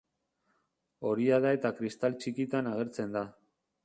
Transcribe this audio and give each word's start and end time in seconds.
Horia 1.09 1.37
da 1.45 1.51
eta 1.57 1.71
kristal 1.81 2.17
txikitan 2.23 2.71
agertzen 2.71 3.15
da. 3.19 3.23